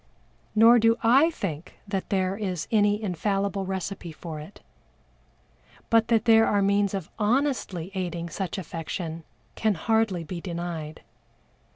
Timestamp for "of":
6.95-7.11